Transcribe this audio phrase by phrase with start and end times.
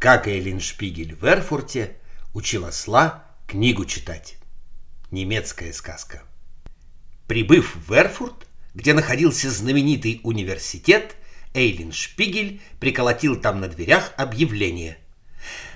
[0.00, 1.98] Как Эйлин Шпигель в Эрфурте
[2.32, 4.38] учил осла книгу читать.
[5.10, 6.22] Немецкая сказка.
[7.26, 11.16] Прибыв в Эрфурт, где находился знаменитый университет,
[11.52, 14.96] Эйлин Шпигель приколотил там на дверях объявление.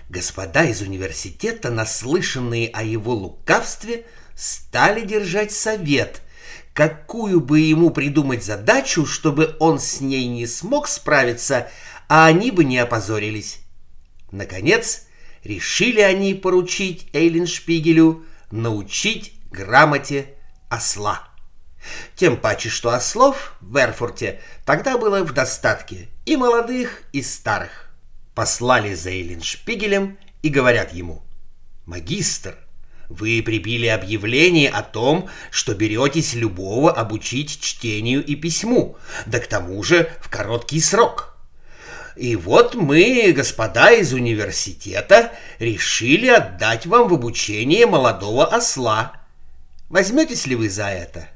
[0.08, 6.22] Господа из университета, наслышанные о его лукавстве, стали держать совет,
[6.72, 11.68] какую бы ему придумать задачу, чтобы он с ней не смог справиться,
[12.08, 13.60] а они бы не опозорились.
[14.34, 15.06] Наконец,
[15.44, 20.34] решили они поручить Эйлин Шпигелю научить грамоте
[20.68, 21.28] осла.
[22.16, 27.94] Тем паче, что ослов в Эрфурте тогда было в достатке и молодых, и старых.
[28.34, 31.22] Послали за Эйлин Шпигелем и говорят ему,
[31.86, 32.56] «Магистр,
[33.08, 39.80] вы прибили объявление о том, что беретесь любого обучить чтению и письму, да к тому
[39.84, 41.33] же в короткий срок».
[42.16, 49.20] И вот мы, господа из университета, решили отдать вам в обучение молодого осла.
[49.88, 51.28] Возьметесь ли вы за это?»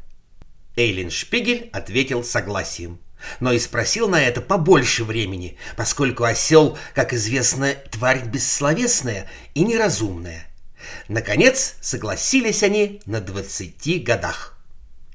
[0.77, 3.01] Эйлин Шпигель ответил согласием,
[3.41, 10.47] но и спросил на это побольше времени, поскольку осел, как известно, тварь бессловесная и неразумная.
[11.09, 14.57] Наконец согласились они на двадцати годах.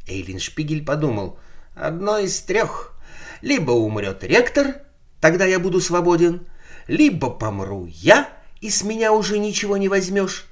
[0.08, 1.40] Эйлин Шпигель подумал,
[1.76, 2.94] одно из трех.
[3.42, 4.84] Либо умрет ректор,
[5.24, 6.46] Тогда я буду свободен.
[6.86, 8.28] Либо помру я,
[8.60, 10.48] и с меня уже ничего не возьмешь.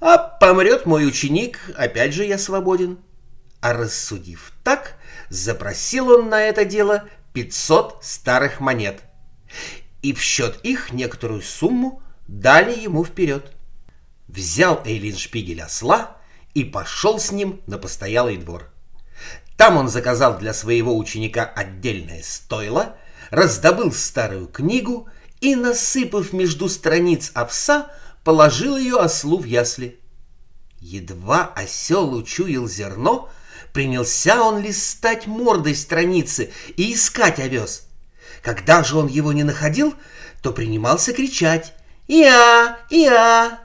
[0.00, 2.98] А помрет мой ученик, опять же я свободен.
[3.60, 4.96] А рассудив так,
[5.28, 9.00] запросил он на это дело 500 старых монет.
[10.02, 13.52] И в счет их некоторую сумму дали ему вперед.
[14.26, 16.16] Взял Эйлин Шпигель осла
[16.52, 18.72] и пошел с ним на постоялый двор.
[19.56, 22.96] Там он заказал для своего ученика отдельное стойло—
[23.30, 25.08] раздобыл старую книгу
[25.40, 27.90] и, насыпав между страниц овса,
[28.24, 29.98] положил ее ослу в ясли.
[30.80, 33.30] Едва осел учуял зерно,
[33.72, 37.86] принялся он листать мордой страницы и искать овес.
[38.42, 39.94] Когда же он его не находил,
[40.42, 41.74] то принимался кричать
[42.08, 42.78] «Иа!
[42.90, 43.58] Иа!».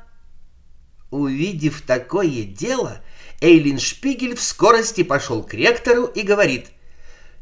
[1.09, 3.01] Увидев такое дело,
[3.39, 6.67] Эйлин Шпигель в скорости пошел к ректору и говорит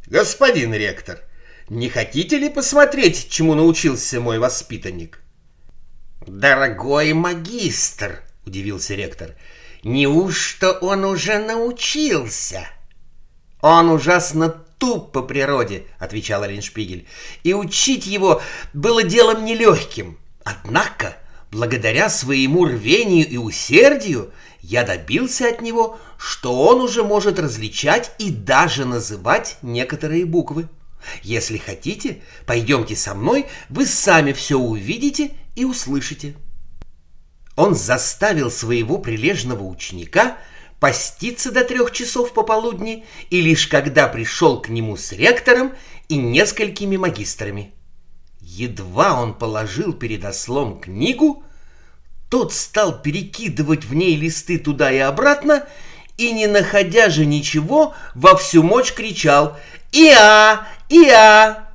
[0.05, 1.21] «Господин ректор,—
[1.73, 5.21] не хотите ли посмотреть, чему научился мой воспитанник?
[6.27, 9.35] Дорогой магистр, удивился ректор,
[9.83, 12.67] неужто он уже научился?
[13.61, 17.07] Он ужасно туп по природе, отвечал Риншпигель,
[17.43, 20.19] и учить его было делом нелегким.
[20.43, 21.17] Однако,
[21.49, 28.29] благодаря своему рвению и усердию, я добился от него, что он уже может различать и
[28.29, 30.67] даже называть некоторые буквы.
[31.21, 36.35] Если хотите, пойдемте со мной, вы сами все увидите и услышите.
[37.55, 40.37] Он заставил своего прилежного ученика
[40.79, 45.73] поститься до трех часов пополудни, и лишь когда пришел к нему с ректором
[46.09, 47.73] и несколькими магистрами.
[48.41, 51.43] Едва он положил перед ослом книгу,
[52.29, 55.65] тот стал перекидывать в ней листы туда и обратно,
[56.17, 59.57] и, не находя же ничего, во всю мощь кричал
[59.91, 60.67] «Иа!
[60.93, 61.69] Иа!»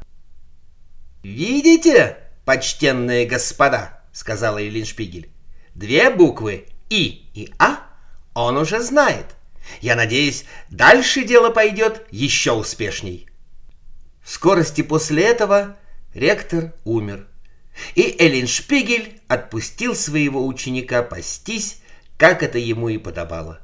[1.25, 5.29] «Видите, почтенные господа?»— сказала Елин Шпигель.
[5.75, 7.81] «Две буквы «И» и «А»
[8.34, 9.27] он уже знает.
[9.81, 13.29] Я надеюсь, дальше дело пойдет еще успешней».
[14.23, 15.77] В скорости после этого
[16.15, 17.27] ректор умер,
[17.97, 21.83] и Эллин Шпигель отпустил своего ученика пастись,
[22.19, 23.61] как это ему и подобало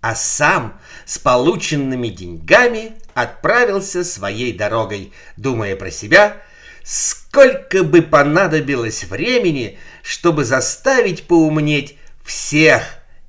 [0.00, 2.92] а сам с полученными деньгами
[3.22, 6.36] отправился своей дорогой, думая про себя,
[6.84, 12.82] сколько бы понадобилось времени, чтобы заставить поумнеть всех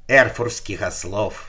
[0.07, 1.48] эрфурских ослов.